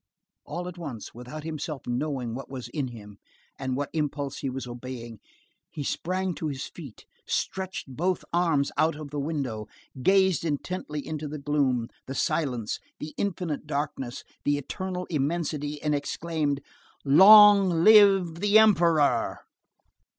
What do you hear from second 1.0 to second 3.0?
without himself knowing what was in